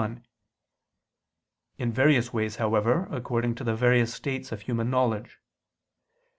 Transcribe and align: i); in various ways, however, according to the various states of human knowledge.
i); 0.03 0.17
in 1.77 1.91
various 1.93 2.33
ways, 2.33 2.55
however, 2.55 3.07
according 3.11 3.53
to 3.53 3.63
the 3.63 3.75
various 3.75 4.11
states 4.11 4.51
of 4.51 4.61
human 4.61 4.89
knowledge. 4.89 5.37